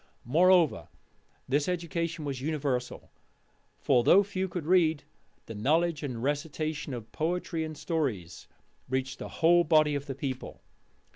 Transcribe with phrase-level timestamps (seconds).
[0.25, 0.87] Moreover,
[1.47, 3.11] this education was universal;
[3.77, 5.03] for, though few could read,
[5.45, 8.47] the knowledge and recitation of poetry and stories
[8.89, 10.63] reached the whole body of the people.